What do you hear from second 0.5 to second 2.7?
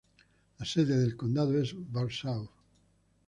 La sede de condado es Warsaw.